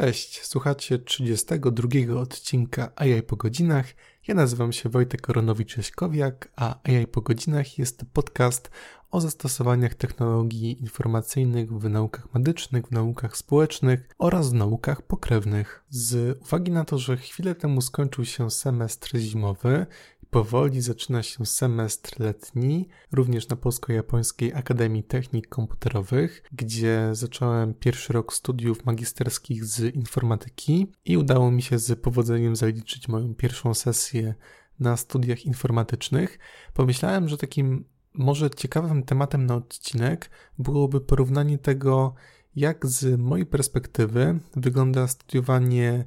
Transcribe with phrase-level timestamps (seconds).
[0.00, 3.86] Cześć, słuchacie 32 odcinka AI po godzinach.
[4.28, 8.70] Ja nazywam się Wojtek Koronowicz-Jaśkowiak, a AI po godzinach jest podcast
[9.10, 15.84] o zastosowaniach technologii informacyjnych w naukach medycznych, w naukach społecznych oraz w naukach pokrewnych.
[15.90, 19.86] Z uwagi na to, że chwilę temu skończył się semestr zimowy,
[20.30, 28.34] Powoli zaczyna się semestr letni, również na Polsko-Japońskiej Akademii Technik Komputerowych, gdzie zacząłem pierwszy rok
[28.34, 34.34] studiów magisterskich z informatyki i udało mi się z powodzeniem zaliczyć moją pierwszą sesję
[34.80, 36.38] na studiach informatycznych.
[36.74, 42.14] Pomyślałem, że takim może ciekawym tematem na odcinek byłoby porównanie tego,
[42.56, 46.04] jak z mojej perspektywy wygląda studiowanie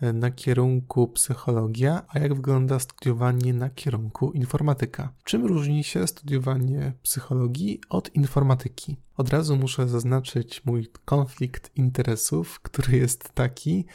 [0.00, 5.12] na kierunku psychologia, a jak wygląda studiowanie na kierunku informatyka.
[5.24, 8.96] Czym różni się studiowanie psychologii od informatyki?
[9.16, 13.86] Od razu muszę zaznaczyć mój konflikt interesów, który jest taki,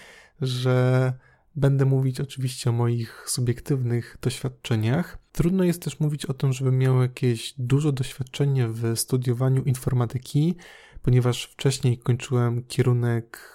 [0.41, 1.13] że
[1.55, 5.17] Będę mówić oczywiście o moich subiektywnych doświadczeniach.
[5.31, 10.55] Trudno jest też mówić o tym, żebym miał jakieś duże doświadczenie w studiowaniu informatyki,
[11.01, 13.53] ponieważ wcześniej kończyłem kierunek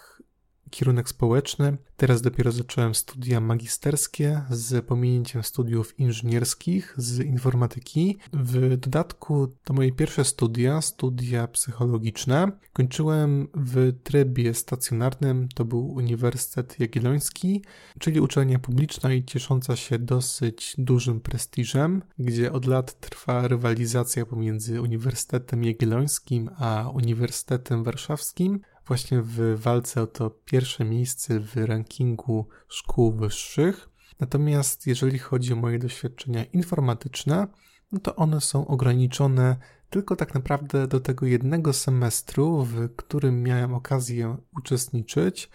[0.71, 1.77] kierunek społeczny.
[1.97, 8.19] Teraz dopiero zacząłem studia magisterskie z pominięciem studiów inżynierskich z informatyki.
[8.33, 15.49] W dodatku to moje pierwsze studia, studia psychologiczne, kończyłem w trybie stacjonarnym.
[15.55, 17.65] To był Uniwersytet Jagielloński,
[17.99, 24.83] czyli uczelnia publiczna i ciesząca się dosyć dużym prestiżem, gdzie od lat trwa rywalizacja pomiędzy
[24.83, 33.13] Uniwersytetem Jagiellońskim a Uniwersytetem Warszawskim właśnie w walce o to pierwsze miejsce w rankingu szkół
[33.13, 33.89] wyższych.
[34.21, 37.47] Natomiast jeżeli chodzi o moje doświadczenia informatyczne,
[37.93, 39.57] no to one są ograniczone
[39.91, 45.51] tylko tak naprawdę do tego jednego semestru, w którym miałem okazję uczestniczyć.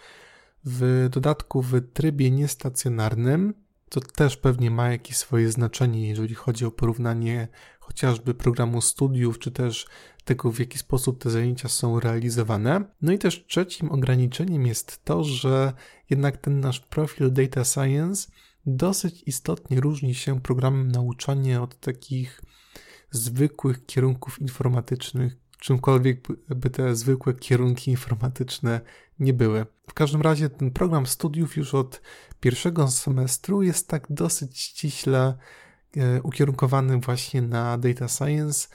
[0.64, 3.54] W dodatku w trybie niestacjonarnym,
[3.88, 7.48] to też pewnie ma jakieś swoje znaczenie, jeżeli chodzi o porównanie
[7.80, 9.86] chociażby programu studiów, czy też
[10.24, 12.84] tego, w jaki sposób te zajęcia są realizowane.
[13.02, 15.72] No i też trzecim ograniczeniem jest to, że
[16.10, 18.30] jednak ten nasz profil Data Science
[18.66, 22.40] dosyć istotnie różni się programem nauczania od takich
[23.10, 28.80] zwykłych kierunków informatycznych, czymkolwiek by te zwykłe kierunki informatyczne
[29.18, 29.66] nie były.
[29.88, 32.00] W każdym razie ten program studiów już od
[32.40, 35.38] pierwszego semestru jest tak dosyć ściśle
[35.96, 38.68] e, ukierunkowany właśnie na data science.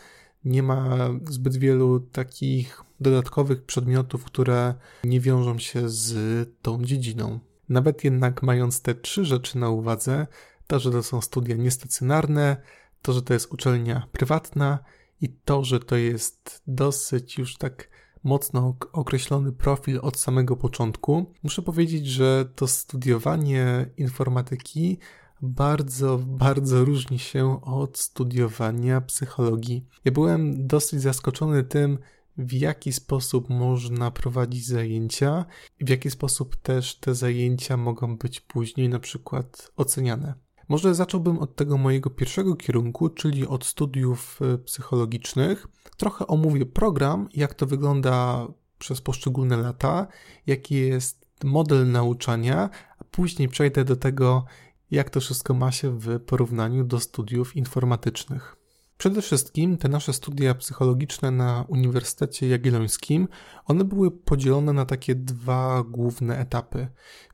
[0.45, 4.73] Nie ma zbyt wielu takich dodatkowych przedmiotów, które
[5.03, 7.39] nie wiążą się z tą dziedziną.
[7.69, 10.27] Nawet jednak mając te trzy rzeczy na uwadze,
[10.67, 12.57] to, że to są studia niestacjonarne,
[13.01, 14.79] to, że to jest uczelnia prywatna
[15.21, 17.89] i to, że to jest dosyć już tak
[18.23, 21.33] mocno określony profil od samego początku.
[21.43, 24.97] Muszę powiedzieć, że to studiowanie informatyki
[25.41, 29.85] bardzo, bardzo różni się od studiowania psychologii.
[30.05, 31.97] Ja byłem dosyć zaskoczony tym,
[32.37, 35.45] w jaki sposób można prowadzić zajęcia
[35.79, 40.33] i w jaki sposób też te zajęcia mogą być później na przykład oceniane.
[40.69, 45.67] Może zacząłbym od tego mojego pierwszego kierunku, czyli od studiów e, psychologicznych.
[45.97, 48.47] Trochę omówię program, jak to wygląda
[48.79, 50.07] przez poszczególne lata,
[50.47, 52.69] jaki jest model nauczania,
[52.99, 54.45] a później przejdę do tego,
[54.91, 58.55] jak to wszystko ma się w porównaniu do studiów informatycznych.
[58.97, 63.27] Przede wszystkim te nasze studia psychologiczne na Uniwersytecie Jagiellońskim,
[63.65, 66.87] one były podzielone na takie dwa główne etapy.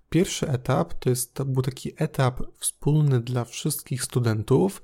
[0.09, 4.81] Pierwszy etap to, jest, to był taki etap wspólny dla wszystkich studentów,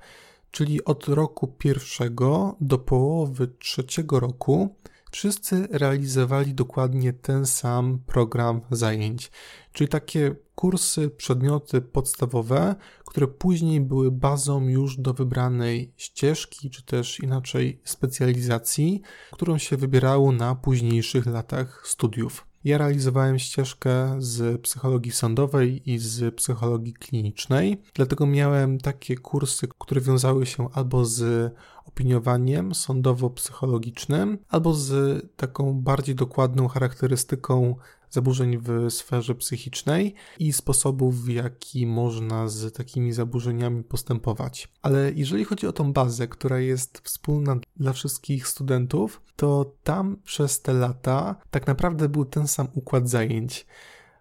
[0.51, 4.75] czyli od roku pierwszego do połowy trzeciego roku
[5.11, 9.31] wszyscy realizowali dokładnie ten sam program zajęć,
[9.73, 12.75] czyli takie kursy, przedmioty podstawowe,
[13.05, 20.31] które później były bazą już do wybranej ścieżki, czy też inaczej specjalizacji, którą się wybierało
[20.31, 22.50] na późniejszych latach studiów.
[22.63, 30.01] Ja realizowałem ścieżkę z psychologii sądowej i z psychologii klinicznej, dlatego miałem takie kursy, które
[30.01, 31.53] wiązały się albo z
[31.85, 37.75] opiniowaniem sądowo-psychologicznym, albo z taką bardziej dokładną charakterystyką
[38.11, 44.69] zaburzeń w sferze psychicznej i sposobów, w jaki można z takimi zaburzeniami postępować.
[44.81, 50.61] Ale jeżeli chodzi o tą bazę, która jest wspólna dla wszystkich studentów, to tam przez
[50.61, 53.65] te lata tak naprawdę był ten sam układ zajęć.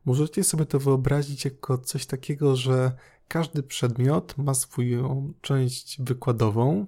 [0.05, 2.93] Możecie sobie to wyobrazić jako coś takiego, że
[3.29, 6.87] każdy przedmiot ma swoją część wykładową,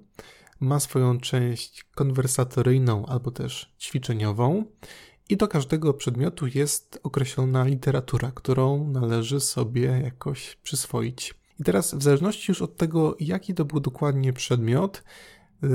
[0.60, 4.64] ma swoją część konwersatoryjną albo też ćwiczeniową
[5.32, 11.34] I do każdego przedmiotu jest określona literatura, którą należy sobie jakoś przyswoić.
[11.60, 15.02] I teraz, w zależności już od tego, jaki to był dokładnie przedmiot,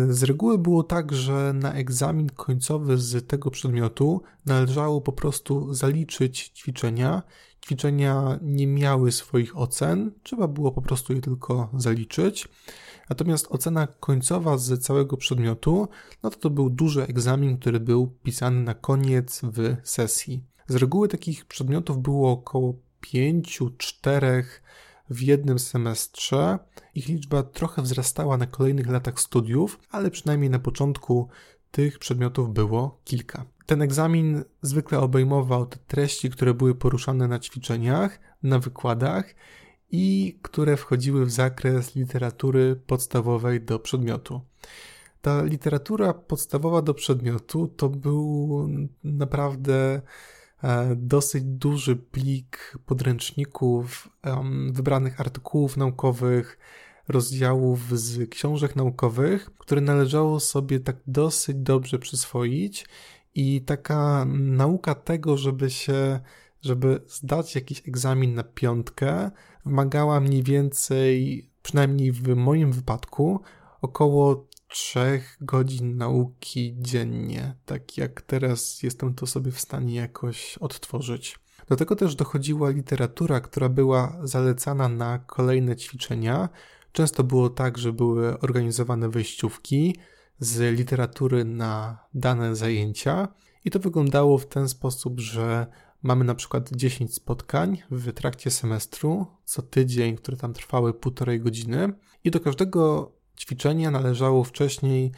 [0.09, 6.51] z reguły było tak, że na egzamin końcowy z tego przedmiotu należało po prostu zaliczyć
[6.55, 7.23] ćwiczenia.
[7.65, 12.47] Ćwiczenia nie miały swoich ocen, trzeba było po prostu je tylko zaliczyć.
[13.09, 15.87] Natomiast ocena końcowa z całego przedmiotu,
[16.23, 20.43] no to to był duży egzamin, który był pisany na koniec w sesji.
[20.67, 22.73] Z reguły takich przedmiotów było około
[23.13, 24.43] 5-4
[25.09, 26.59] w jednym semestrze.
[26.95, 31.27] Ich liczba trochę wzrastała na kolejnych latach studiów, ale przynajmniej na początku
[31.71, 33.45] tych przedmiotów było kilka.
[33.65, 39.35] Ten egzamin zwykle obejmował te treści, które były poruszane na ćwiczeniach, na wykładach
[39.91, 44.41] i które wchodziły w zakres literatury podstawowej do przedmiotu.
[45.21, 48.69] Ta literatura podstawowa do przedmiotu to był
[49.03, 50.01] naprawdę
[50.63, 54.09] e, dosyć duży plik podręczników,
[54.71, 56.57] wybranych artykułów naukowych,
[57.07, 62.85] rozdziałów z książek naukowych, które należało sobie tak dosyć dobrze przyswoić
[63.35, 66.19] i taka nauka tego, żeby się
[66.61, 69.31] żeby zdać jakiś egzamin na piątkę,
[69.67, 73.41] wymagała mniej więcej, przynajmniej w moim wypadku,
[73.81, 81.39] około 3 godzin nauki dziennie, tak jak teraz jestem to sobie w stanie jakoś odtworzyć.
[81.69, 86.49] Do tego też dochodziła literatura, która była zalecana na kolejne ćwiczenia.
[86.91, 89.95] Często było tak, że były organizowane wejściówki
[90.39, 93.27] z literatury na dane zajęcia,
[93.65, 95.67] i to wyglądało w ten sposób, że
[96.07, 101.93] Mamy na przykład 10 spotkań w trakcie semestru, co tydzień, które tam trwały półtorej godziny,
[102.23, 105.11] i do każdego ćwiczenia należało wcześniej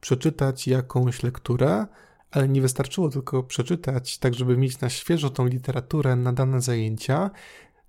[0.00, 1.86] przeczytać jakąś lekturę,
[2.30, 7.30] ale nie wystarczyło tylko przeczytać, tak żeby mieć na świeżo tą literaturę na dane zajęcia,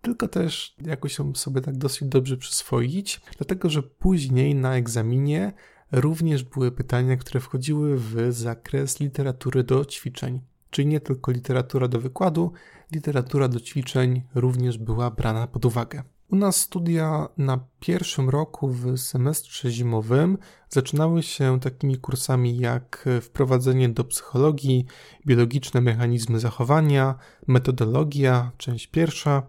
[0.01, 5.53] tylko też jakoś ją sobie tak dosyć dobrze przyswoić, dlatego że później na egzaminie
[5.91, 10.41] również były pytania, które wchodziły w zakres literatury do ćwiczeń.
[10.77, 12.51] Czyli nie tylko literatura do wykładu,
[12.91, 16.03] literatura do ćwiczeń również była brana pod uwagę.
[16.27, 20.37] U nas studia na pierwszym roku w semestrze zimowym
[20.69, 24.85] zaczynały się takimi kursami jak wprowadzenie do psychologii,
[25.25, 27.15] biologiczne mechanizmy zachowania,
[27.47, 29.47] metodologia, część pierwsza,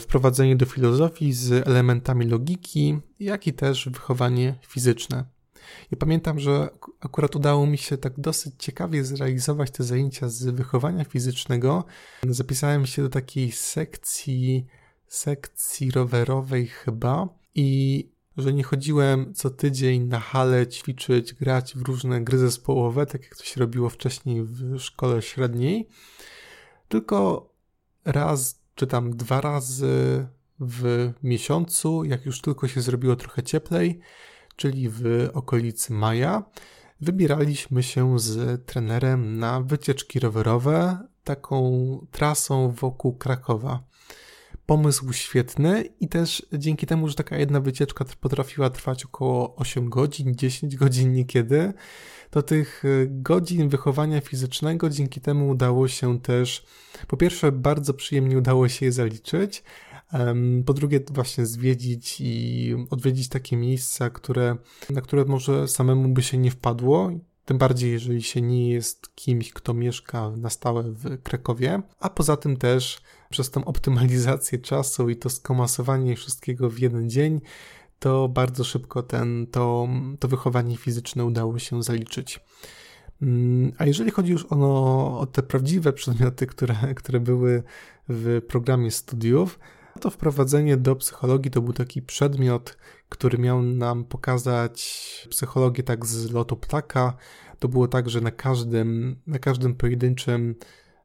[0.00, 5.24] wprowadzenie do filozofii z elementami logiki, jak i też wychowanie fizyczne.
[5.92, 6.68] I pamiętam, że
[7.00, 11.84] akurat udało mi się tak dosyć ciekawie zrealizować te zajęcia z wychowania fizycznego.
[12.28, 14.66] Zapisałem się do takiej sekcji,
[15.08, 22.20] sekcji rowerowej chyba i że nie chodziłem co tydzień na halę ćwiczyć, grać w różne
[22.20, 25.88] gry zespołowe, tak jak to się robiło wcześniej w szkole średniej,
[26.88, 27.48] tylko
[28.04, 30.26] raz czy tam dwa razy
[30.60, 34.00] w miesiącu, jak już tylko się zrobiło trochę cieplej,
[34.62, 36.42] czyli w okolicy maja,
[37.00, 43.82] wybieraliśmy się z trenerem na wycieczki rowerowe taką trasą wokół Krakowa.
[44.66, 50.34] Pomysł świetny i też dzięki temu, że taka jedna wycieczka potrafiła trwać około 8 godzin,
[50.34, 51.72] 10 godzin niekiedy,
[52.30, 56.66] to tych godzin wychowania fizycznego dzięki temu udało się też,
[57.08, 59.64] po pierwsze, bardzo przyjemnie udało się je zaliczyć,
[60.66, 64.56] po drugie, właśnie zwiedzić i odwiedzić takie miejsca, które,
[64.90, 67.10] na które może samemu by się nie wpadło,
[67.44, 72.36] tym bardziej jeżeli się nie jest kimś, kto mieszka na stałe w Krakowie, a poza
[72.36, 73.00] tym też
[73.30, 77.40] przez tą optymalizację czasu i to skomasowanie wszystkiego w jeden dzień,
[77.98, 79.88] to bardzo szybko ten, to,
[80.18, 82.40] to wychowanie fizyczne udało się zaliczyć.
[83.22, 87.62] Mm, a jeżeli chodzi już o, o te prawdziwe przedmioty, które, które były
[88.08, 89.58] w programie studiów,
[90.00, 92.76] to wprowadzenie do psychologii to był taki przedmiot,
[93.08, 97.16] który miał nam pokazać psychologię tak z lotu ptaka.
[97.58, 100.54] To było tak, że na każdym, na każdym pojedynczym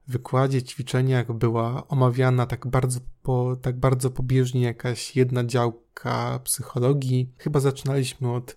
[0.08, 7.34] wykładzie, ćwiczeniach była omawiana tak bardzo, po, tak bardzo pobieżnie jakaś jedna działka psychologii.
[7.38, 8.56] Chyba zaczynaliśmy od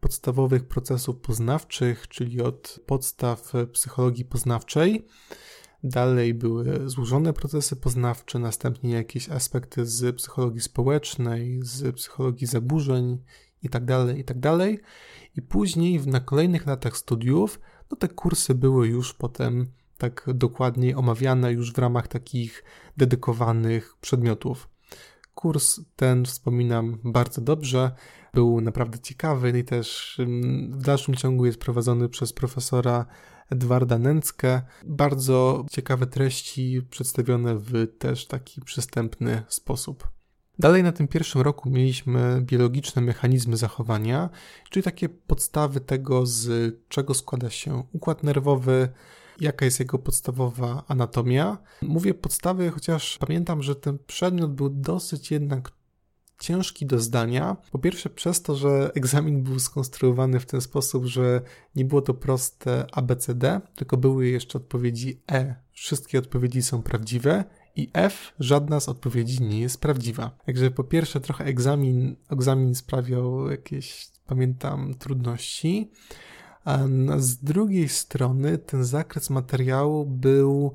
[0.00, 5.06] podstawowych procesów poznawczych, czyli od podstaw psychologii poznawczej.
[5.84, 13.18] Dalej były złożone procesy poznawcze, następnie jakieś aspekty z psychologii społecznej, z psychologii zaburzeń
[13.62, 14.58] itd., tak itd.
[14.58, 14.86] Tak
[15.36, 17.60] I później na kolejnych latach studiów,
[17.90, 19.66] no te kursy były już potem
[19.98, 22.64] tak dokładniej omawiane już w ramach takich
[22.96, 24.68] dedykowanych przedmiotów.
[25.34, 27.92] Kurs ten wspominam bardzo dobrze,
[28.34, 33.06] był naprawdę ciekawy i też mm, w dalszym ciągu jest prowadzony przez profesora
[33.50, 34.62] Edwarda Nęckę.
[34.86, 40.08] Bardzo ciekawe treści przedstawione w też taki przystępny sposób.
[40.58, 44.30] Dalej na tym pierwszym roku mieliśmy biologiczne mechanizmy zachowania,
[44.70, 48.88] czyli takie podstawy tego, z czego składa się układ nerwowy,
[49.40, 51.58] jaka jest jego podstawowa anatomia.
[51.82, 55.70] Mówię podstawy, chociaż pamiętam, że ten przedmiot był dosyć jednak
[56.40, 57.56] ciężki do zdania.
[57.72, 61.40] Po pierwsze, przez to, że egzamin był skonstruowany w ten sposób, że
[61.76, 65.54] nie było to proste ABCD, tylko były jeszcze odpowiedzi E.
[65.72, 67.44] Wszystkie odpowiedzi są prawdziwe
[67.76, 70.30] i F, żadna z odpowiedzi nie jest prawdziwa.
[70.46, 75.90] Także po pierwsze trochę egzamin, egzamin sprawiał jakieś, pamiętam, trudności,
[76.64, 76.78] a
[77.16, 80.72] z drugiej strony ten zakres materiału był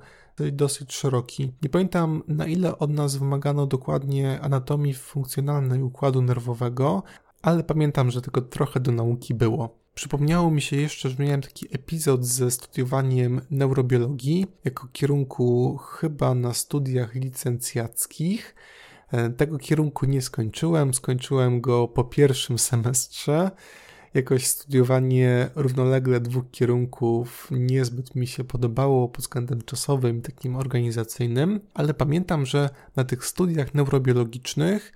[0.51, 1.53] dosyć szeroki.
[1.61, 7.03] Nie pamiętam na ile od nas wymagano dokładnie anatomii funkcjonalnej układu nerwowego,
[7.41, 9.85] ale pamiętam, że tylko trochę do nauki było.
[9.95, 16.53] Przypomniało mi się jeszcze, że miałem taki epizod ze studiowaniem neurobiologii jako kierunku chyba na
[16.53, 18.55] studiach licencjackich.
[19.11, 23.51] E, tego kierunku nie skończyłem, skończyłem go po pierwszym semestrze.
[24.15, 31.93] Jakoś studiowanie równolegle dwóch kierunków niezbyt mi się podobało pod względem czasowym, takim organizacyjnym, ale
[31.93, 34.93] pamiętam, że na tych studiach neurobiologicznych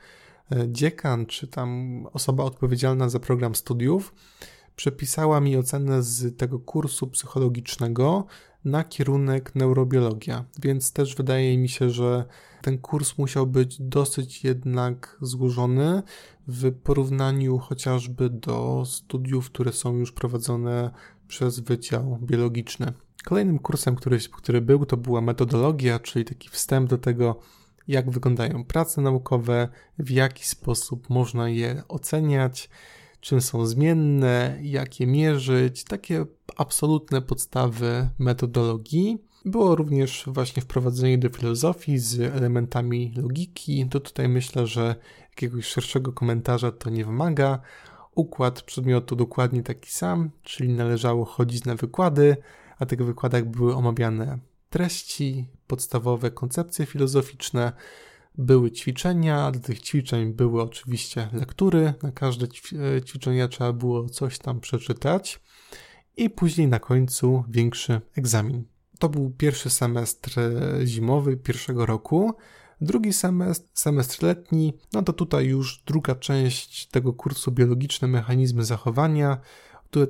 [0.51, 4.13] e, dziekan czy tam osoba odpowiedzialna za program studiów
[4.75, 8.25] przepisała mi ocenę z tego kursu psychologicznego
[8.65, 12.25] na kierunek neurobiologia, więc też wydaje mi się, że
[12.61, 16.03] ten kurs musiał być dosyć jednak złożony
[16.47, 20.91] w porównaniu chociażby do studiów, które są już prowadzone
[21.27, 22.93] przez Wydział Biologiczny.
[23.23, 27.39] Kolejnym kursem, który, który był, to była metodologia, czyli taki wstęp do tego,
[27.87, 29.67] jak wyglądają prace naukowe,
[29.99, 32.69] w jaki sposób można je oceniać,
[33.21, 36.25] czym są zmienne, jak je mierzyć, takie
[36.57, 39.28] absolutne podstawy metodologii.
[39.45, 43.87] Było również właśnie wprowadzenie do filozofii z elementami logiki.
[43.89, 44.95] To tutaj myślę, że
[45.29, 47.59] jakiegoś szerszego komentarza to nie wymaga.
[48.15, 52.37] Układ przedmiotu dokładnie taki sam, czyli należało chodzić na wykłady,
[52.79, 57.71] a tych wykładach były omawiane treści, podstawowe koncepcje filozoficzne,
[58.37, 64.39] były ćwiczenia, do tych ćwiczeń były oczywiście lektury, na każde e, ćwiczenie trzeba było coś
[64.39, 65.39] tam przeczytać
[66.17, 68.78] i później na końcu większy egzamin.
[68.99, 70.51] To był pierwszy semestr e,
[70.87, 72.33] zimowy pierwszego roku.
[72.81, 79.37] Drugi semestr, semestr letni, no to tutaj już druga część tego kursu biologiczne mechanizmy zachowania,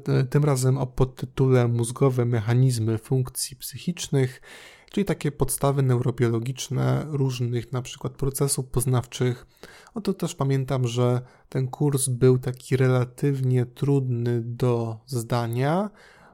[0.08, 4.42] e, tym razem o podtytule Mózgowe mechanizmy funkcji psychicznych
[4.90, 9.48] czyli takie podstawy neurobiologiczne różnych na przykład procesów poznawczych.
[9.94, 15.90] O to też pamiętam, że ten kurs był taki relatywnie trudny do zdania,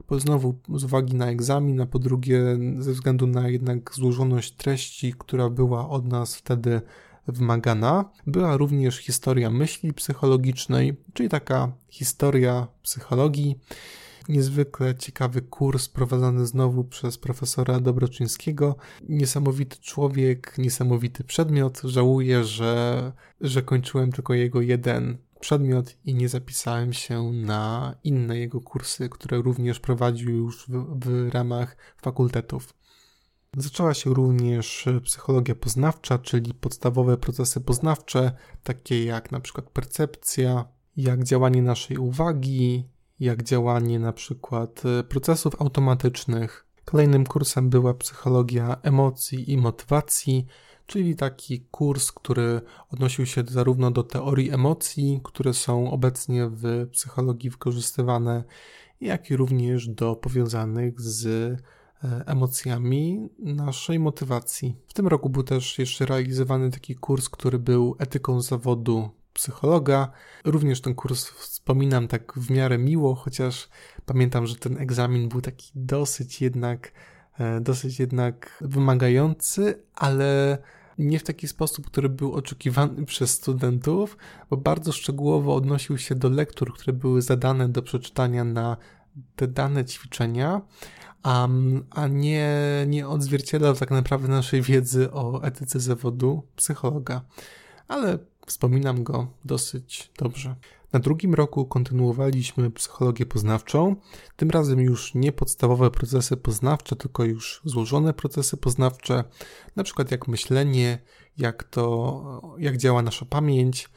[0.09, 5.13] bo znowu z uwagi na egzamin, a po drugie ze względu na jednak złożoność treści,
[5.17, 6.81] która była od nas wtedy
[7.27, 8.09] wymagana.
[8.27, 13.59] Była również historia myśli psychologicznej, czyli taka historia psychologii
[14.29, 18.75] niezwykle ciekawy kurs prowadzony znowu przez profesora Dobroczyńskiego.
[19.09, 21.81] Niesamowity człowiek, niesamowity przedmiot.
[21.83, 28.61] Żałuję, że, że kończyłem tylko jego jeden przedmiot i nie zapisałem się na inne jego
[28.61, 32.73] kursy, które również prowadził już w, w ramach fakultetów.
[33.57, 38.31] Zaczęła się również psychologia poznawcza, czyli podstawowe procesy poznawcze,
[38.63, 40.65] takie jak na przykład percepcja,
[40.97, 42.89] jak działanie naszej uwagi,
[43.19, 46.65] jak działanie na przykład e, procesów automatycznych.
[46.85, 50.45] Kolejnym kursem była psychologia emocji i motywacji,
[50.85, 57.49] czyli taki kurs, który odnosił się zarówno do teorii emocji, które są obecnie w psychologii
[57.49, 58.43] wykorzystywane,
[59.01, 64.75] jak i również do powiązanych z e, emocjami naszej motywacji.
[64.87, 70.11] W tym roku był też jeszcze realizowany taki kurs, który był etyką zawodu psychologa.
[70.45, 73.69] Również ten kurs wspominam tak w miarę miło, chociaż
[74.05, 76.91] pamiętam, że ten egzamin był taki dosyć jednak,
[77.61, 80.57] dosyć jednak wymagający, ale
[80.97, 84.17] nie w taki sposób, który był oczekiwany przez studentów,
[84.49, 88.77] bo bardzo szczegółowo odnosił się do lektur, które były zadane do przeczytania na
[89.35, 90.61] te dane ćwiczenia,
[91.23, 91.47] a,
[91.89, 97.21] a nie, nie odzwierciedlał tak naprawdę naszej wiedzy o etyce zawodu psychologa.
[97.87, 100.55] Ale Wspominam go dosyć dobrze.
[100.95, 103.95] Na drugim roku kontynuowaliśmy psychologię poznawczą,
[104.35, 109.23] tym razem już nie podstawowe procesy poznawcze, tylko już złożone procesy poznawcze,
[109.75, 110.99] na przykład jak myślenie,
[111.37, 113.89] jak to, jak działa nasza pamięć.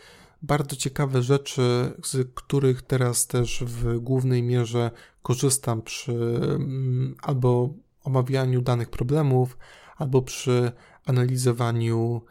[0.42, 1.62] bardzo ciekawe rzeczy,
[2.04, 4.90] z których teraz też w głównej mierze
[5.22, 7.74] korzystam przy mm, albo
[8.04, 9.58] omawianiu danych problemów,
[9.96, 10.72] albo przy
[11.06, 12.22] analizowaniu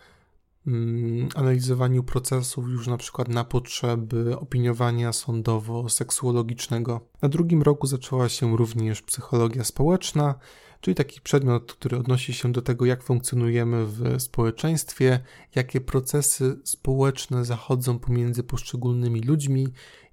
[1.36, 7.00] analizowaniu procesów już na przykład na potrzeby opiniowania sądowo-seksuologicznego.
[7.21, 10.36] Na drugim roku zaczęła się również psychologia społeczna,
[10.81, 15.19] czyli taki przedmiot, który odnosi się do tego, jak funkcjonujemy w społeczeństwie,
[15.55, 19.67] jakie procesy społeczne zachodzą pomiędzy poszczególnymi ludźmi,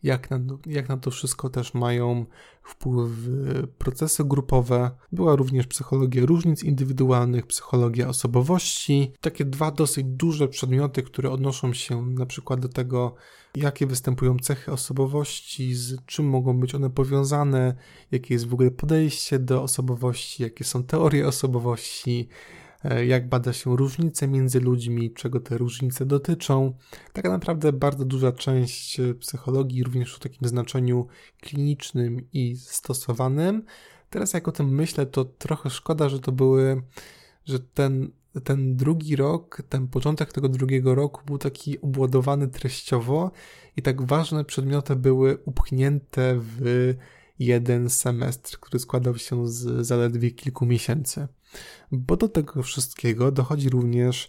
[0.04, 2.26] jak na, jak na to wszystko też mają
[2.62, 3.11] wpływ
[3.78, 4.90] procesy grupowe.
[5.12, 9.12] Była również psychologia różnic indywidualnych, psychologia osobowości.
[9.20, 13.14] Takie dwa dosyć duże przedmioty, które odnoszą się na przykład do tego,
[13.56, 17.75] jakie występują cechy osobowości, z czym mogą być one powiązane,
[18.11, 22.28] jakie jest w ogóle podejście do osobowości, jakie są teorie osobowości,
[23.06, 26.74] jak bada się różnice między ludźmi, czego te różnice dotyczą.
[27.12, 31.06] Taka naprawdę bardzo duża część e, psychologii, również w takim znaczeniu
[31.40, 33.64] klinicznym i stosowanym.
[34.10, 36.82] Teraz jak o tym myślę, to trochę szkoda, że to były,
[37.44, 38.10] że ten
[38.44, 43.30] ten drugi rok, ten początek tego drugiego roku był taki obładowany treściowo
[43.76, 46.94] i tak ważne przedmioty były upchnięte w
[47.38, 51.28] jeden semestr, który składał się z zaledwie kilku miesięcy.
[51.92, 54.28] Bo do tego wszystkiego dochodzi również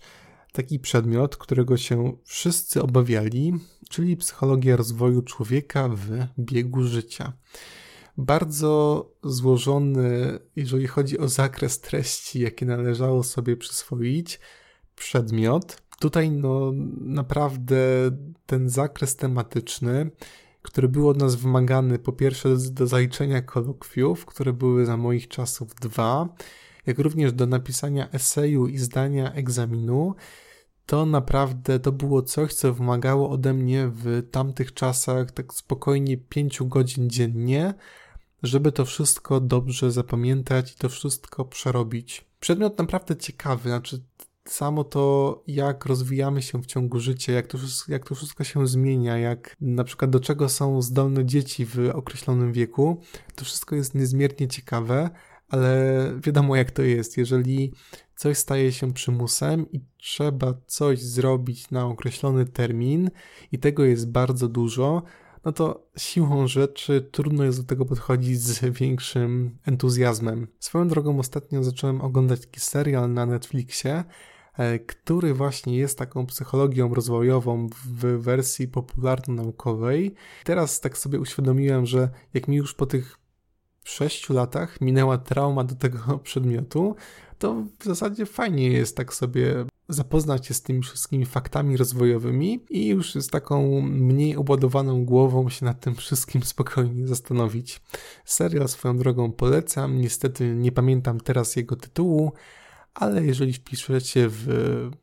[0.52, 3.54] taki przedmiot, którego się wszyscy obawiali,
[3.90, 7.34] czyli psychologia rozwoju człowieka w biegu życia
[8.18, 14.40] bardzo złożony, jeżeli chodzi o zakres treści, jakie należało sobie przyswoić,
[14.96, 15.82] przedmiot.
[16.00, 17.78] Tutaj no naprawdę
[18.46, 20.12] ten zakres tematyczny,
[20.66, 25.76] który był od nas wymagany po pierwsze do zaliczenia kolokwiów, które były za moich czasów
[25.76, 26.30] dwa,
[26.86, 30.16] jak również do napisania eseju i zdania egzaminu,
[30.86, 36.60] to naprawdę to było coś, co wymagało ode mnie w tamtych czasach tak spokojnie 5
[36.64, 37.74] godzin dziennie,
[38.44, 42.26] żeby to wszystko dobrze zapamiętać i to wszystko przerobić.
[42.40, 44.02] Przedmiot naprawdę ciekawy, znaczy
[44.48, 49.18] samo to, jak rozwijamy się w ciągu życia, jak to, jak to wszystko się zmienia,
[49.18, 53.02] jak na przykład do czego są zdolne dzieci w określonym wieku,
[53.36, 55.10] to wszystko jest niezmiernie ciekawe,
[55.50, 57.18] ale wiadomo jak to jest.
[57.18, 57.74] Jeżeli
[58.16, 63.10] coś staje się przymusem i trzeba coś zrobić na określony termin
[63.52, 65.04] i tego jest bardzo dużo,
[65.46, 70.48] no to siłą rzeczy trudno jest do tego podchodzić z większym entuzjazmem.
[70.60, 74.04] Swoją drogą ostatnio zacząłem oglądać taki serial na Netflixie,
[74.88, 80.14] który właśnie jest taką psychologią rozwojową w wersji popularno-naukowej.
[80.44, 83.18] Teraz tak sobie uświadomiłem, że jak mi już po tych
[83.84, 86.96] sześciu latach minęła trauma do tego przedmiotu,
[87.40, 92.88] to w zasadzie fajnie jest tak sobie zapoznać się z tymi wszystkimi faktami rozwojowymi i
[92.88, 97.82] już z taką mniej obładowaną głową się nad tym wszystkim spokojnie zastanowić.
[98.26, 102.32] Serial swoją drogą polecam, niestety nie pamiętam teraz jego tytułu,
[102.96, 104.48] ale jeżeli wpiszecie w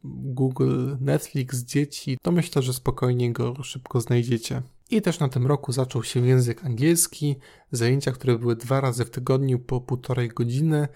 [0.05, 4.63] Google Netflix dzieci, to myślę, że spokojnie go szybko znajdziecie.
[4.91, 7.37] I też na tym roku zaczął się język angielski,
[7.71, 10.89] zajęcia, które były dwa razy w tygodniu po półtorej godziny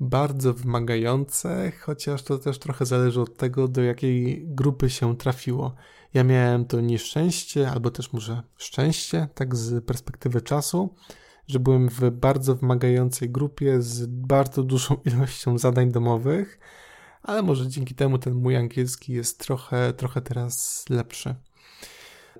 [0.00, 5.74] bardzo wymagające, chociaż to też trochę zależy od tego, do jakiej grupy się trafiło.
[6.14, 10.94] Ja miałem to nieszczęście, albo też może szczęście, tak z perspektywy czasu,
[11.48, 16.58] że byłem w bardzo wymagającej grupie z bardzo dużą ilością zadań domowych,
[17.22, 21.34] ale może dzięki temu ten mój angielski jest trochę, trochę teraz lepszy.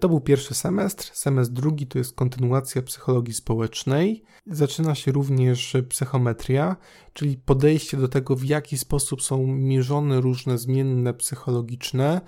[0.01, 1.11] To był pierwszy semestr.
[1.15, 4.25] Semestr drugi to jest kontynuacja psychologii społecznej.
[4.47, 6.77] Zaczyna się również psychometria,
[7.13, 12.21] czyli podejście do tego, w jaki sposób są mierzone różne zmienne psychologiczne,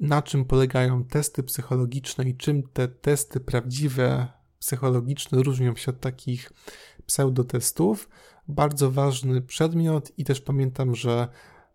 [0.00, 4.28] na czym polegają testy psychologiczne i czym te testy prawdziwe
[4.62, 6.52] psychologiczne różnią się od takich
[7.06, 8.08] pseudotestów.
[8.48, 11.28] Bardzo ważny przedmiot i też pamiętam, że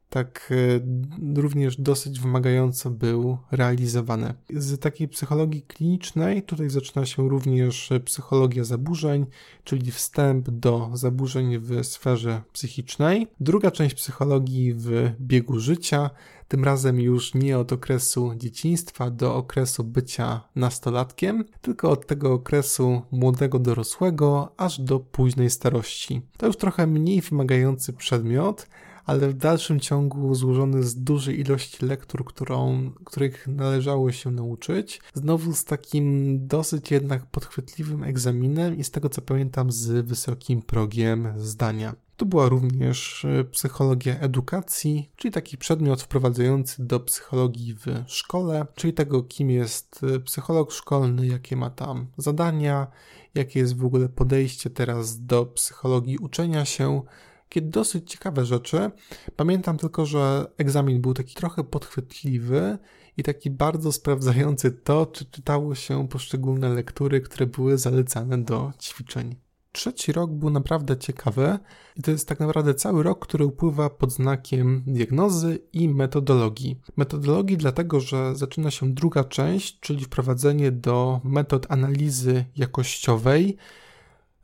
[0.09, 4.33] tak e, również dosyć wymagająco był realizowany.
[4.49, 9.25] Z takiej psychologii klinicznej tutaj zaczyna się również psychologia zaburzeń,
[9.63, 13.27] czyli wstęp do zaburzeń w sferze psychicznej.
[13.39, 16.09] Druga część psychologii w biegu życia,
[16.47, 23.01] tym razem już nie od okresu dzieciństwa do okresu bycia nastolatkiem, tylko od tego okresu
[23.11, 26.21] młodego dorosłego aż do późnej starości.
[26.37, 28.67] To już trochę mniej wymagający przedmiot,
[29.07, 35.01] ale w dalszym ciągu złożony z dużej ilości lektur, którą, których należało się nauczyć.
[35.13, 41.33] Znowu z takim dosyć jednak podchwytliwym egzaminem i z tego co pamiętam z wysokim progiem
[41.37, 41.95] zdania.
[42.17, 48.93] Tu była również e, psychologia edukacji, czyli taki przedmiot wprowadzający do psychologii w szkole, czyli
[48.93, 52.87] tego, kim jest e, psycholog szkolny, jakie ma tam zadania,
[53.35, 57.01] jakie jest w ogóle podejście teraz do psychologii uczenia się,
[57.49, 58.91] kiedy dosyć ciekawe rzeczy.
[59.35, 62.77] Pamiętam tylko, że egzamin był taki trochę podchwytliwy
[63.17, 69.35] i taki bardzo sprawdzający to, czy czytało się poszczególne lektury, które były zalecane do ćwiczeń.
[69.71, 71.59] Trzeci rok był naprawdę ciekawy
[71.95, 76.81] i to jest tak naprawdę cały rok, który upływa pod znakiem diagnozy i metodologii.
[76.95, 83.57] Metodologii dlatego, że zaczyna się druga część, czyli wprowadzenie do metod analizy jakościowej.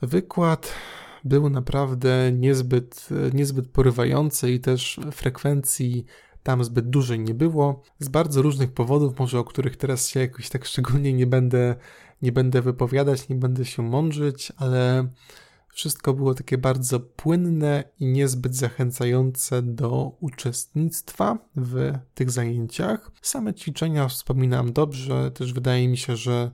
[0.02, 0.74] Wykład
[1.24, 6.06] był naprawdę niezbyt, niezbyt porywający i też frekwencji
[6.44, 7.84] tam zbyt dużej nie było.
[8.00, 11.76] Z bardzo różnych powodów, może o których teraz się jakoś tak szczególnie nie będę,
[12.22, 15.08] nie będę wypowiadać, nie będę się mądrzyć, ale
[15.74, 23.12] wszystko było takie bardzo płynne i niezbyt zachęcające do uczestnictwa w tych zajęciach.
[23.22, 26.52] Same ćwiczenia wspominam dobrze, też wydaje mi się, że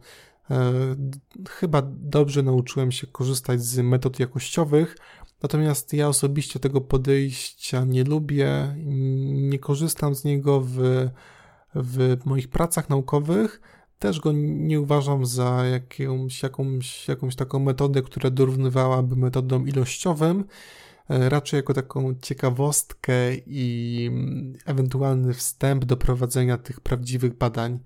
[1.49, 4.95] chyba dobrze nauczyłem się korzystać z metod jakościowych,
[5.43, 8.75] Natomiast ja osobiście tego podejścia nie lubię,
[9.31, 11.07] nie korzystam z niego w,
[11.75, 13.61] w moich pracach naukowych.
[13.99, 20.45] Też go nie uważam za jakąś, jakąś, jakąś taką metodę, która dorównywałaby metodom ilościowym.
[21.09, 24.11] E, raczej jako taką ciekawostkę i
[24.65, 27.79] ewentualny wstęp do prowadzenia tych prawdziwych badań.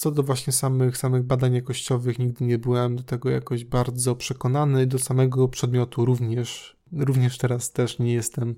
[0.00, 4.86] Co do właśnie samych, samych badań jakościowych, nigdy nie byłem do tego jakoś bardzo przekonany.
[4.86, 8.54] Do samego przedmiotu również również teraz też nie jestem,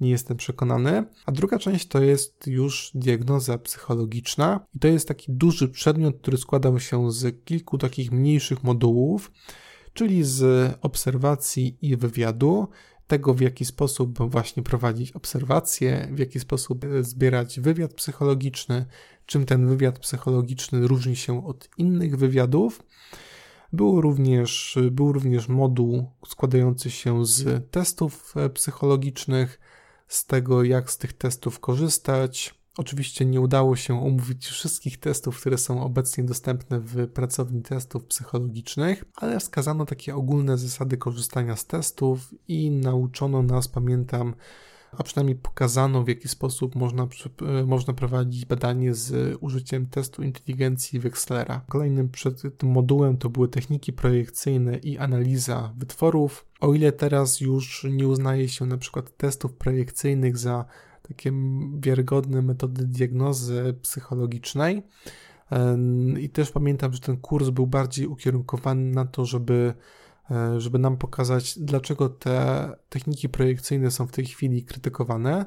[0.00, 1.04] nie jestem przekonany.
[1.26, 6.36] A druga część to jest już diagnoza psychologiczna i to jest taki duży przedmiot, który
[6.36, 9.32] składał się z kilku takich mniejszych modułów,
[9.92, 12.68] czyli z obserwacji i wywiadu,
[13.10, 18.86] tego w jaki sposób właśnie prowadzić obserwacje, w jaki sposób zbierać wywiad psychologiczny,
[19.26, 22.82] czym ten wywiad psychologiczny różni się od innych wywiadów
[23.72, 29.60] był również, był również moduł składający się z testów e, psychologicznych,
[30.08, 32.59] z tego jak z tych testów korzystać.
[32.76, 39.04] Oczywiście nie udało się omówić wszystkich testów, które są obecnie dostępne w pracowni testów psychologicznych,
[39.16, 44.34] ale wskazano takie ogólne zasady korzystania z testów i nauczono nas, pamiętam,
[44.92, 47.06] a przynajmniej pokazano, w jaki sposób można,
[47.60, 51.64] e, można prowadzić badanie z użyciem testu inteligencji Wechslera.
[51.68, 56.46] Kolejnym przed tym modułem to były techniki projekcyjne i analiza wytworów.
[56.60, 60.64] O ile teraz już nie uznaje się na przykład testów projekcyjnych za
[61.02, 61.32] takie
[61.80, 64.82] wiarygodne metody diagnozy psychologicznej,
[66.20, 69.74] i też pamiętam, że ten kurs był bardziej ukierunkowany na to, żeby
[70.30, 75.44] E, żeby nam pokazać, dlaczego te techniki projekcyjne są w tej chwili krytykowane,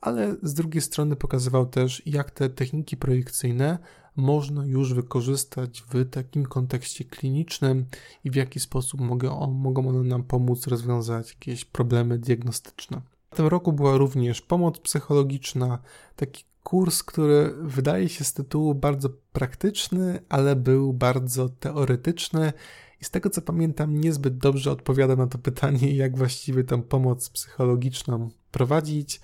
[0.00, 3.78] ale z drugiej strony pokazywał też, jak te techniki projekcyjne
[4.16, 7.86] można już wykorzystać w takim kontekście klinicznym
[8.24, 13.00] i w jaki sposób mogą, mogą one nam pomóc rozwiązać jakieś problemy diagnostyczne.
[13.32, 15.78] W tym roku była również pomoc psychologiczna,
[16.16, 22.52] taki kurs, który wydaje się z tytułu bardzo praktyczny, ale był bardzo teoretyczny
[23.00, 27.30] i z tego co pamiętam, niezbyt dobrze odpowiada na to pytanie, jak właściwie tą pomoc
[27.30, 29.20] psychologiczną prowadzić.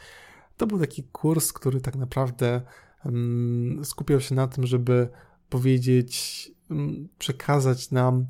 [0.57, 2.63] To był taki kurs, który tak naprawdę
[3.05, 5.09] um, skupiał się na tym, żeby
[5.51, 8.27] powiedzieć, um, przekazać nam,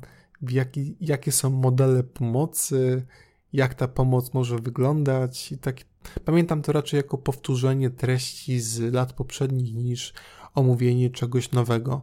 [0.49, 3.05] jaki, jakie są modele pomocy,
[3.53, 5.51] jak ta pomoc może wyglądać.
[5.51, 5.77] I tak,
[6.25, 10.13] pamiętam to raczej jako powtórzenie treści z lat poprzednich niż
[10.55, 12.01] omówienie czegoś nowego.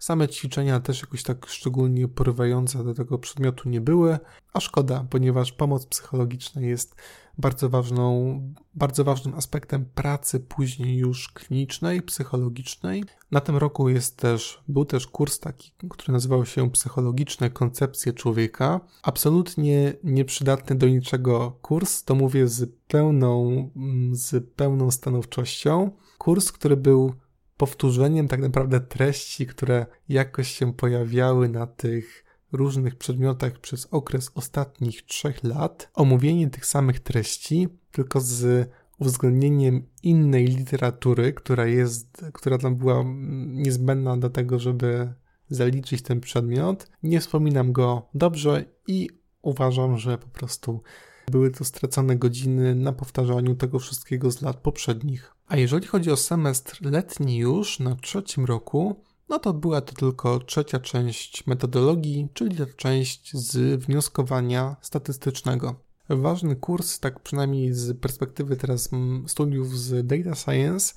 [0.00, 4.18] Same ćwiczenia też jakoś tak szczególnie porywające do tego przedmiotu nie były,
[4.52, 6.96] a szkoda, ponieważ pomoc psychologiczna jest
[7.38, 8.40] bardzo ważną,
[8.74, 13.04] bardzo ważnym aspektem pracy później już klinicznej, psychologicznej.
[13.30, 18.80] Na tym roku jest też, był też kurs taki, który nazywał się Psychologiczne koncepcje człowieka.
[19.02, 23.70] Absolutnie nieprzydatny do niczego kurs, to mówię z pełną,
[24.12, 25.90] z pełną stanowczością.
[26.18, 27.14] Kurs, który był
[27.56, 35.02] powtórzeniem tak naprawdę treści, które jakoś się pojawiały na tych różnych przedmiotach przez okres ostatnich
[35.02, 42.76] trzech lat, omówienie tych samych treści, tylko z uwzględnieniem innej literatury, która jest, która tam
[42.76, 43.04] była
[43.46, 45.12] niezbędna do tego, żeby
[45.48, 46.90] zaliczyć ten przedmiot.
[47.02, 49.08] Nie wspominam go dobrze i
[49.42, 50.82] uważam, że po prostu
[51.30, 55.32] były to stracone godziny na powtarzaniu tego wszystkiego z lat poprzednich.
[55.46, 60.38] A jeżeli chodzi o semestr letni już na trzecim roku, no to była to tylko
[60.38, 65.74] trzecia część metodologii, czyli ta część z wnioskowania statystycznego.
[66.08, 68.90] Ważny kurs, tak przynajmniej z perspektywy teraz
[69.26, 70.94] studiów z data science,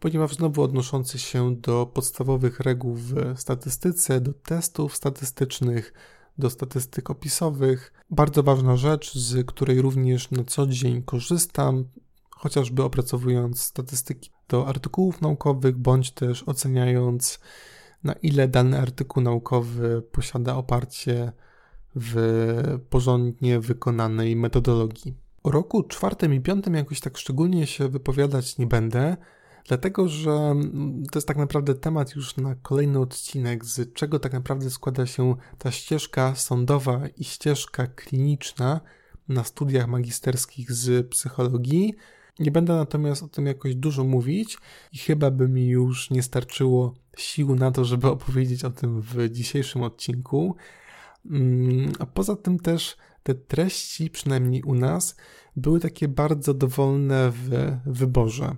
[0.00, 5.92] ponieważ znowu odnoszący się do podstawowych reguł w statystyce, do testów statystycznych,
[6.38, 7.92] do statystyk opisowych.
[8.10, 11.84] Bardzo ważna rzecz, z której również na co dzień korzystam,
[12.30, 17.40] chociażby opracowując statystyki do artykułów naukowych, bądź też oceniając,
[18.04, 21.32] na ile dany artykuł naukowy posiada oparcie
[21.94, 25.16] w porządnie wykonanej metodologii.
[25.42, 29.16] O roku czwartym i piątym jakoś tak szczególnie się wypowiadać nie będę,
[29.68, 30.54] dlatego że
[31.12, 35.34] to jest tak naprawdę temat już na kolejny odcinek, z czego tak naprawdę składa się
[35.58, 38.80] ta ścieżka sądowa i ścieżka kliniczna
[39.28, 41.94] na studiach magisterskich z psychologii.
[42.38, 44.58] Nie będę natomiast o tym jakoś dużo mówić
[44.92, 49.28] i chyba by mi już nie starczyło sił na to, żeby opowiedzieć o tym w
[49.30, 50.56] dzisiejszym odcinku.
[51.30, 55.16] Mm, a poza tym też te treści, przynajmniej u nas,
[55.56, 58.56] były takie bardzo dowolne w wyborze.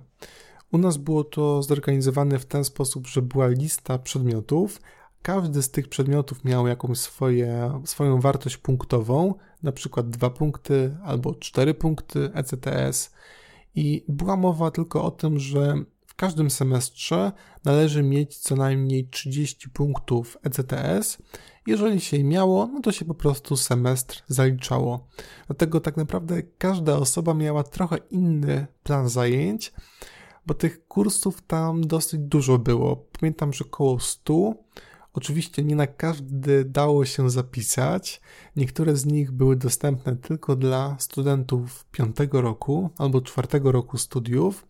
[0.73, 4.81] U nas było to zorganizowane w ten sposób, że była lista przedmiotów.
[5.21, 9.33] Każdy z tych przedmiotów miał jakąś swoje, swoją wartość punktową,
[9.63, 13.13] na przykład dwa punkty albo cztery punkty ECTS.
[13.75, 17.31] I była mowa tylko o tym, że w każdym semestrze
[17.65, 21.17] należy mieć co najmniej 30 punktów ECTS.
[21.67, 25.07] Jeżeli się miało, no to się po prostu semestr zaliczało.
[25.47, 29.73] Dlatego tak naprawdę każda osoba miała trochę inny plan zajęć
[30.45, 32.95] bo tych kursów tam dosyć dużo było.
[33.19, 34.53] Pamiętam, że około 100.
[35.13, 38.21] Oczywiście nie na każdy dało się zapisać.
[38.55, 44.67] Niektóre z nich były dostępne tylko dla studentów piątego roku albo czwartego roku studiów.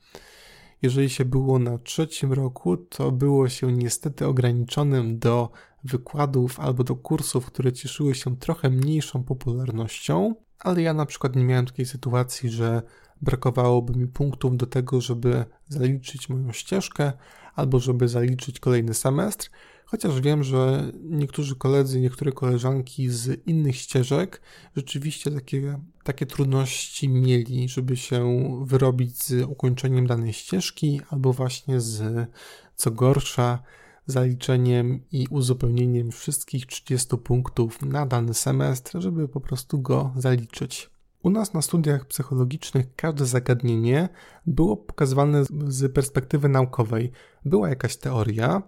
[0.81, 5.49] Jeżeli się było na trzecim roku, to było się niestety ograniczonym do
[5.83, 11.43] wykładów albo do kursów, które cieszyły się trochę mniejszą popularnością, ale ja na przykład nie
[11.43, 12.81] miałem takiej sytuacji, że
[13.23, 17.13] brakowałoby mi punktów do tego, żeby zaliczyć moją ścieżkę
[17.55, 19.49] albo żeby zaliczyć kolejny semestr,
[19.85, 24.41] chociaż wiem, że niektórzy koledzy, niektóre koleżanki z innych ścieżek
[24.75, 32.29] rzeczywiście takie, takie trudności mieli, żeby się wyrobić z ukończeniem danej ścieżki albo właśnie z,
[32.75, 33.63] co gorsza,
[34.05, 40.92] zaliczeniem i uzupełnieniem wszystkich 30 punktów na dany semestr, żeby po prostu go zaliczyć.
[41.23, 44.09] U nas na studiach psychologicznych każde zagadnienie
[44.45, 47.11] było pokazywane z perspektywy naukowej.
[47.45, 48.61] Była jakaś teoria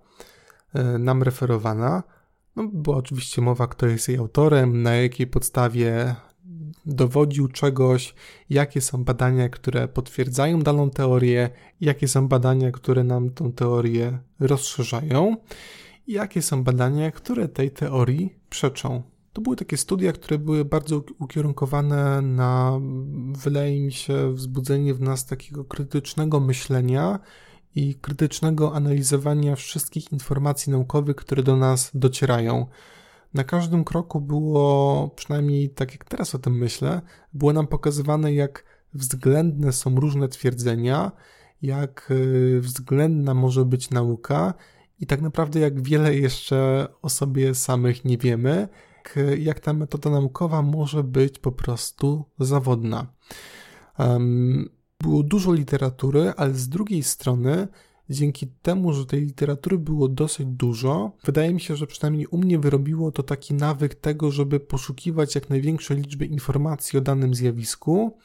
[0.74, 2.04] e, nam referowana.
[2.56, 6.16] No, była oczywiście mowa, kto jest jej autorem, na jakiej podstawie
[6.86, 8.16] dowodził czegoś,
[8.50, 11.50] jakie są badania, które potwierdzają daną teorię,
[11.82, 15.36] jakie są badania, które nam tą teorię rozszerzają,
[16.08, 19.15] i jakie są badania, które tej teorii przeczą.
[19.36, 22.80] To były takie studia, które były bardzo ukierunkowane na,
[23.44, 27.20] wydaje mi się, wzbudzenie w nas takiego krytycznego myślenia
[27.76, 32.66] i krytycznego analizowania wszystkich informacji naukowych, które do nas docierają.
[33.34, 37.02] Na każdym kroku było, przynajmniej tak jak teraz o tym myślę,
[37.34, 41.12] było nam pokazywane, jak względne są różne twierdzenia,
[41.62, 44.54] jak y, względna może być nauka
[45.00, 48.68] i tak naprawdę jak wiele jeszcze o sobie samych nie wiemy
[49.06, 53.08] jak, jak ta metoda naukowa może być po prostu zawodna.
[54.00, 57.68] Um, było dużo literatury, ale z drugiej strony,
[58.10, 62.60] dzięki temu, że tej literatury było dosyć dużo, wydaje mi się, że przynajmniej u mnie
[62.60, 68.18] wyrobiło to taki nawyk tego, żeby poszukiwać jak największej liczby informacji o danym zjawisku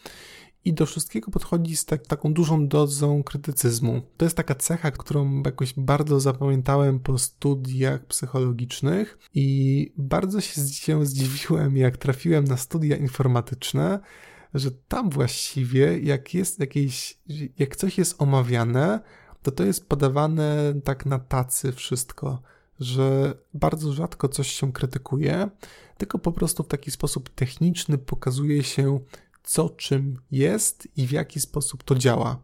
[0.64, 4.02] i do wszystkiego podchodzi z tak, taką dużą dozą krytycyzmu.
[4.16, 11.06] To jest taka cecha, którą jakoś bardzo zapamiętałem po studiach psychologicznych i bardzo się, się
[11.06, 14.00] zdziwiłem, jak trafiłem na studia informatyczne,
[14.54, 17.18] że tam właściwie jak jest jakieś,
[17.58, 19.00] jak coś jest omawiane,
[19.42, 22.42] to to jest podawane tak na tacy wszystko,
[22.80, 25.50] że bardzo rzadko coś się krytykuje,
[25.98, 29.00] tylko po prostu w taki sposób techniczny pokazuje się
[29.42, 32.42] co czym jest i w jaki sposób to działa.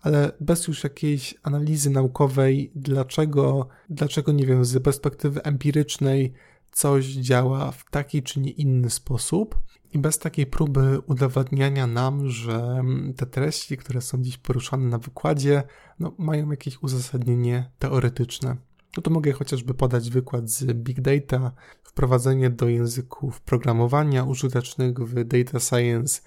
[0.00, 6.32] Ale bez już jakiejś analizy naukowej, dlaczego, dlaczego nie wiem, z perspektywy empirycznej
[6.72, 12.82] coś działa w taki czy nie inny sposób, i bez takiej próby udowadniania nam, że
[13.16, 15.62] te treści, które są dziś poruszane na wykładzie,
[15.98, 18.56] no, mają jakieś uzasadnienie teoretyczne.
[18.96, 21.52] No to mogę chociażby podać wykład z Big Data,
[21.94, 26.20] wprowadzenie do języków programowania użytecznych w Data Science,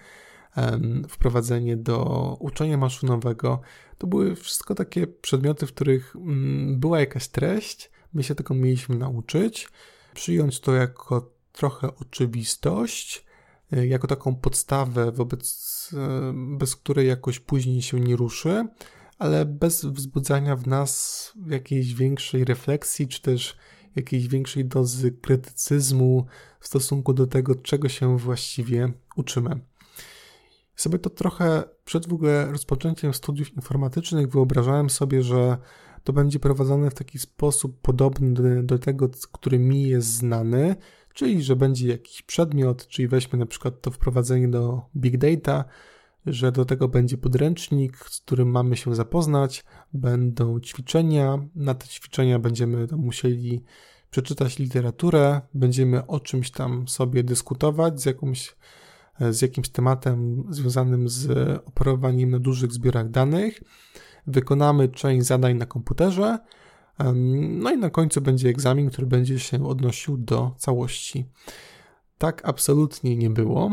[1.10, 3.62] wprowadzenie do uczenia maszynowego.
[3.98, 8.98] To były wszystko takie przedmioty, w których mm, była jakaś treść, my się tego mieliśmy
[8.98, 9.68] nauczyć,
[10.14, 13.26] przyjąć to jako trochę oczywistość,
[13.72, 18.68] e, jako taką podstawę, wobec, e, bez której jakoś później się nie ruszy,
[19.20, 23.58] ale bez wzbudzania w nas jakiejś większej refleksji, czy też
[23.98, 26.26] jakiejś większej dozy krytycyzmu
[26.60, 29.60] w stosunku do tego, czego się właściwie uczymy.
[30.76, 35.58] Sobie to trochę przed w ogóle rozpoczęciem studiów informatycznych wyobrażałem sobie, że
[36.04, 40.76] to będzie prowadzone w taki sposób podobny do, tego, który mi jest znany,
[41.14, 45.66] czyli że będzie jakiś przedmiot, czyli weźmy na przykład to wprowadzenie do big data,
[46.28, 52.40] że do tego będzie podręcznik, z którym mamy się zapoznać, będą ćwiczenia, na te ćwiczenia
[52.40, 53.63] będziemy musieli
[54.12, 58.56] przeczytać literaturę, będziemy o czymś tam sobie dyskutować z, jakąś,
[59.20, 61.32] z jakimś tematem związanym z
[61.66, 63.62] operowaniem na dużych zbiorach danych,
[64.28, 66.38] wykonamy część zadań na komputerze,
[67.60, 71.26] no i na końcu będzie egzamin, który będzie się odnosił do całości.
[72.18, 73.72] Tak absolutnie nie było.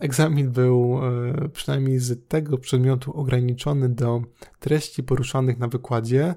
[0.00, 4.22] Egzamin był e, przynajmniej z tego przedmiotu ograniczony do
[4.60, 6.34] treści poruszanych na wykładzie,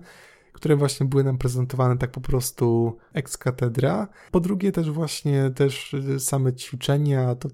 [0.53, 4.07] które właśnie były nam prezentowane tak po prostu ex cathedra.
[4.31, 7.49] Po drugie też właśnie też same ćwiczenia, to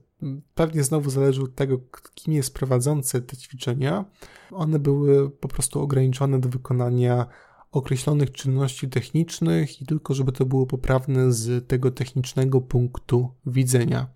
[0.55, 1.79] pewnie znowu zależy od tego,
[2.15, 4.05] kim jest prowadzący te ćwiczenia.
[4.51, 7.25] One były po prostu ograniczone do wykonania
[7.71, 14.07] określonych czynności technicznych i tylko, żeby to było poprawne z tego technicznego punktu widzenia.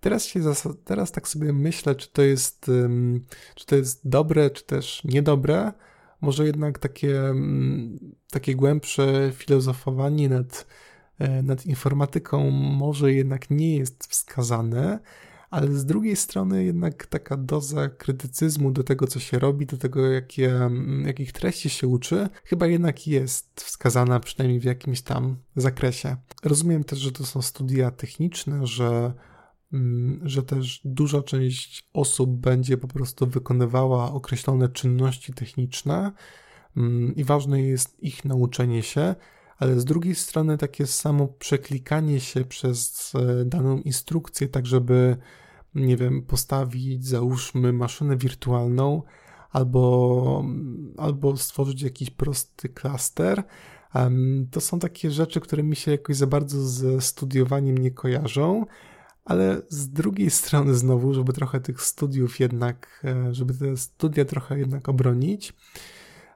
[0.00, 0.40] Teraz, się
[0.84, 2.70] teraz tak sobie myślę, czy to, jest,
[3.54, 5.72] czy to jest dobre, czy też niedobre.
[6.20, 7.34] Może jednak takie,
[8.30, 10.66] takie głębsze filozofowanie nad,
[11.18, 14.98] e, nad informatyką może jednak nie jest wskazane,
[15.52, 20.06] ale z drugiej strony jednak taka doza krytycyzmu do tego, co się robi, do tego,
[20.06, 26.16] jakie, mm, jakich treści się uczy, chyba jednak jest wskazana przynajmniej w jakimś tam zakresie.
[26.44, 29.12] Rozumiem też, że to są studia techniczne, że
[29.72, 36.12] mm, że też duża część osób będzie po prostu wykonywała określone czynności techniczne
[36.76, 39.14] mm, i ważne jest ich nauczenie się,
[39.58, 45.16] ale z drugiej strony takie samo przeklikanie się przez e, daną instrukcję, tak żeby
[45.74, 49.02] nie wiem, postawić, załóżmy, maszynę wirtualną
[49.50, 50.44] albo,
[50.96, 53.42] albo stworzyć jakiś prosty klaster.
[54.50, 58.66] To są takie rzeczy, które mi się jakoś za bardzo ze studiowaniem nie kojarzą,
[59.24, 64.58] ale z drugiej strony znowu, żeby trochę tych studiów jednak, e, żeby te studia trochę
[64.58, 65.54] jednak obronić,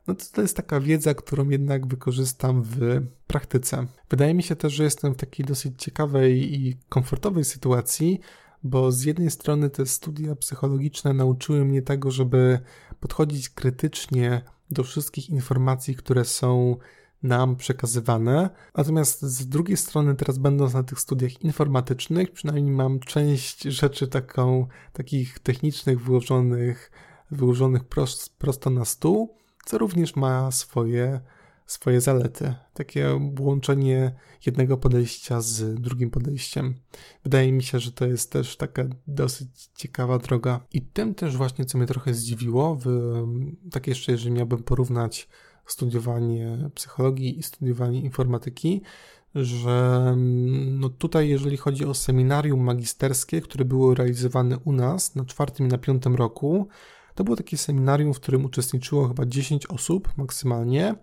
[0.07, 3.87] no to to jest taka wiedza, którą jednak wykorzystam w praktyce.
[4.11, 8.21] Wydaje mi się też, że jestem w takiej dosyć ciekawej i komfortowej sytuacji,
[8.67, 12.61] bo z jednej strony te studia psychologiczne nauczyły mnie tego, żeby
[13.01, 16.77] podchodzić krytycznie do wszystkich informacji, które są
[17.23, 18.51] nam przekazywane.
[18.77, 24.67] Natomiast z drugiej strony, teraz będąc na tych studiach informatycznych, przynajmniej mam część rzeczy taką,
[24.93, 26.91] takich technicznych wyłożonych,
[27.31, 31.21] wyłożonych prost, prosto na stół, co również ma swoje
[31.67, 32.55] swoje zalety.
[32.75, 34.13] Takie łączenie
[34.47, 36.75] jednego podejścia z drugim podejściem.
[37.25, 40.61] Wydaje mi się, że to jest też taka dosyć ciekawa droga.
[40.73, 42.87] I tym też właśnie, co mnie trochę zdziwiło, w,
[43.71, 45.29] tak jeszcze, jeżeli miałbym porównać
[45.67, 48.83] studiowanie psychologii i studiowanie informatyki,
[49.35, 50.15] że
[50.71, 55.69] no tutaj, jeżeli chodzi o seminarium magisterskie, które było realizowane u nas na czwartym i
[55.69, 56.69] na piątym roku,
[57.15, 60.95] to było takie seminarium, w którym uczestniczyło chyba 10 osób maksymalnie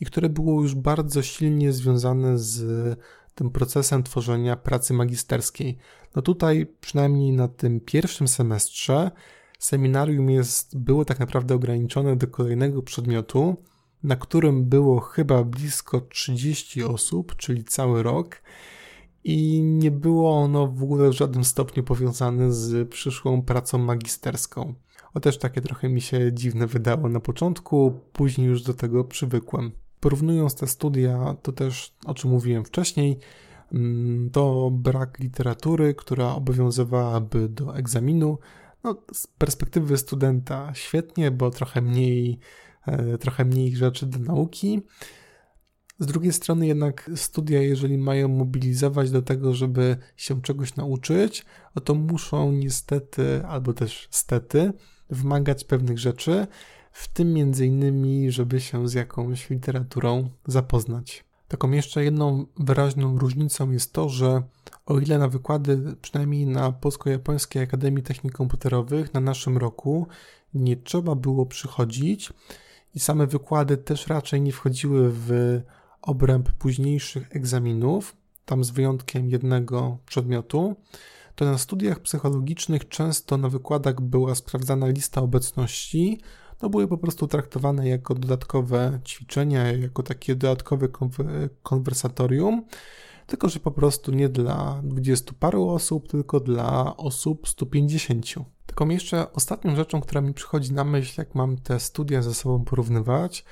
[0.00, 2.98] i które było już bardzo silnie związane z
[3.34, 5.78] tym procesem tworzenia pracy magisterskiej.
[6.16, 9.10] No tutaj, przynajmniej na tym pierwszym semestrze,
[9.58, 13.56] seminarium jest, było tak naprawdę ograniczone do kolejnego przedmiotu,
[14.02, 18.42] na którym było chyba blisko 30 osób, czyli cały rok,
[19.24, 24.74] i nie było ono w ogóle w żadnym stopniu powiązane z przyszłą pracą magisterską.
[25.14, 29.72] O też takie trochę mi się dziwne wydało na początku, później już do tego przywykłem.
[30.00, 33.18] Porównując te studia, to też o czym mówiłem wcześniej,
[33.72, 38.38] mm, to brak literatury, która obowiązywałaby do egzaminu.
[38.84, 42.38] No, z perspektywy studenta świetnie, bo trochę mniej,
[42.86, 44.82] e, trochę mniej rzeczy do nauki.
[45.98, 51.44] Z drugiej strony jednak studia, jeżeli mają mobilizować do tego, żeby się czegoś nauczyć,
[51.84, 54.72] to muszą niestety, albo też stety,
[55.10, 56.46] wymagać pewnych rzeczy,
[56.96, 61.24] w tym między innymi, żeby się z jakąś literaturą zapoznać.
[61.48, 64.42] Taką jeszcze jedną wyraźną różnicą jest to, że
[64.86, 70.06] O ile na wykłady, przynajmniej na Polsko-Japońskiej Akademii Technik Komputerowych na naszym roku,
[70.54, 72.32] nie trzeba było przychodzić
[72.94, 75.60] i same wykłady też raczej nie wchodziły w
[76.02, 80.76] obręb późniejszych egzaminów, tam z wyjątkiem jednego przedmiotu,
[81.34, 86.20] to na studiach psychologicznych często na wykładach była sprawdzana lista obecności,
[86.62, 90.88] no były po prostu traktowane jako dodatkowe ćwiczenia, jako takie dodatkowe
[91.62, 92.64] konwersatorium,
[93.26, 98.26] tylko że po prostu nie dla dwudziestu paru osób, tylko dla osób 150.
[98.66, 102.64] Tylko jeszcze ostatnią rzeczą, która mi przychodzi na myśl, jak mam te studia ze sobą
[102.64, 103.44] porównywać,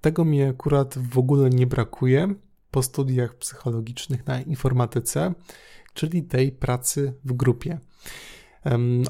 [0.00, 2.34] tego mi akurat w ogóle nie brakuje
[2.70, 5.34] po studiach psychologicznych na informatyce,
[5.94, 7.78] czyli tej pracy w grupie.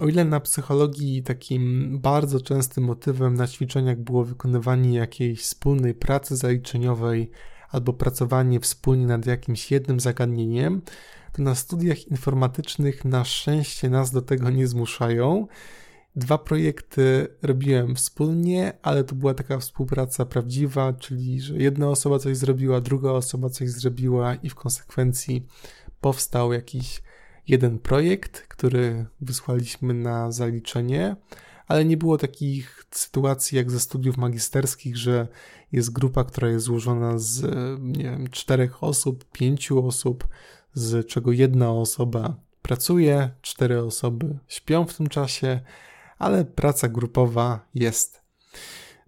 [0.01, 6.37] O ile na psychologii takim bardzo częstym motywem na ćwiczeniach było wykonywanie jakiejś wspólnej pracy
[6.37, 7.31] zaliczeniowej
[7.71, 10.83] albo pracowanie wspólnie nad jakimś jednym zagadnieniem,
[11.33, 15.47] to na studiach informatycznych na szczęście nas do tego nie zmuszają.
[16.17, 22.37] Dwa projekty robiłem wspólnie, ale to była taka współpraca prawdziwa, czyli że jedna osoba coś
[22.37, 25.47] zrobiła, druga osoba coś zrobiła i w konsekwencji
[26.01, 27.03] powstał jakiś
[27.51, 31.17] jeden projekt, który wysłaliśmy na zaliczenie,
[31.67, 35.29] ale nie było takich sytuacji jak ze studiów magisterskich, że
[35.73, 37.43] jest grupa, która jest złożona z
[37.81, 40.29] nie wiem, czterech osób, pięciu osób,
[40.75, 45.61] z czego jedna osoba pracuje, cztery osoby śpią w tym czasie,
[46.19, 48.23] ale praca grupowa jest.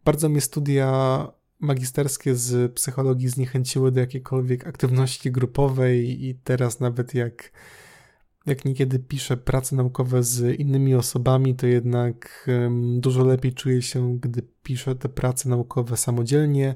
[0.05, 1.27] Bardzo mnie studia
[1.61, 7.53] magisterskie z psychologii zniechęciły do jakiejkolwiek aktywności grupowej i teraz nawet jak
[8.47, 12.51] jak niekiedy piszę prace naukowe z innymi osobami, to jednak
[12.97, 16.75] dużo lepiej czuję się, gdy piszę te prace naukowe samodzielnie.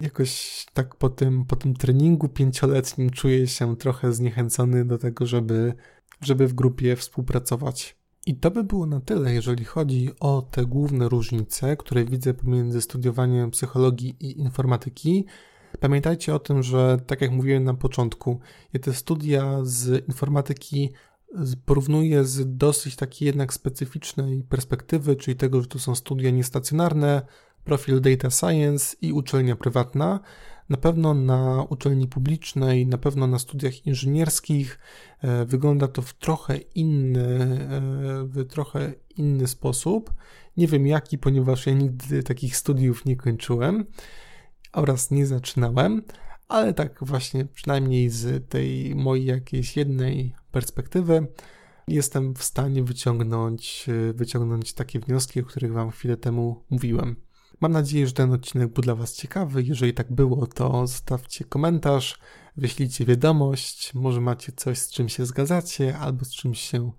[0.00, 5.74] Jakoś tak po tym, po tym treningu pięcioletnim czuję się trochę zniechęcony do tego, żeby,
[6.20, 7.96] żeby w grupie współpracować.
[8.26, 12.80] I to by było na tyle, jeżeli chodzi o te główne różnice, które widzę pomiędzy
[12.80, 15.24] studiowaniem psychologii i informatyki.
[15.80, 18.40] Pamiętajcie o tym, że tak jak mówiłem na początku,
[18.72, 20.92] ja te studia z informatyki
[21.64, 27.22] porównuję z dosyć takiej jednak specyficznej perspektywy, czyli tego, że to są studia niestacjonarne,
[27.64, 30.20] profil data science i uczelnia prywatna.
[30.68, 34.78] Na pewno na uczelni publicznej, na pewno na studiach inżynierskich
[35.22, 40.14] e, wygląda to w trochę inny, e, w trochę inny sposób.
[40.56, 43.84] Nie wiem jaki, ponieważ ja nigdy takich studiów nie kończyłem
[44.72, 46.02] oraz nie zaczynałem,
[46.48, 51.26] ale tak właśnie przynajmniej z tej mojej jakiejś jednej perspektywy
[51.88, 57.16] jestem w stanie wyciągnąć, wyciągnąć takie wnioski, o których Wam chwilę temu mówiłem.
[57.60, 59.62] Mam nadzieję, że ten odcinek był dla Was ciekawy.
[59.62, 62.18] Jeżeli tak było, to zostawcie komentarz,
[62.56, 63.94] wyślijcie wiadomość.
[63.94, 66.92] Może macie coś, z czym się zgadzacie, albo z czymś się,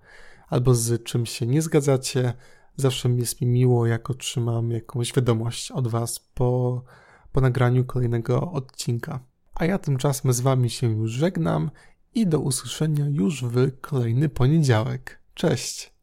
[0.48, 2.32] albo z czym się nie zgadzacie.
[2.76, 6.82] Zawsze jest mi miło, jak otrzymam jakąś wiadomość od Was po,
[7.32, 9.20] po nagraniu kolejnego odcinka.
[9.54, 11.70] A ja tymczasem z Wami się już żegnam
[12.14, 15.22] i do usłyszenia już w kolejny poniedziałek.
[15.34, 15.94] Cześć!